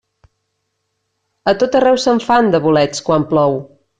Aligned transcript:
A 1.51 1.53
tot 1.65 1.77
arreu 1.81 2.01
se'n 2.05 2.23
fan, 2.31 2.51
de 2.57 2.63
bolets, 2.65 3.05
quan 3.11 3.29
plou. 3.35 3.63